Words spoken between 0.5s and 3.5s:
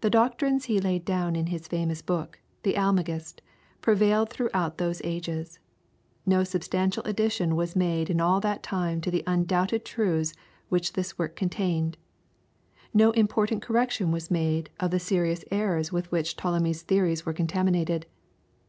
he laid down in his famous book, "The Almagest,"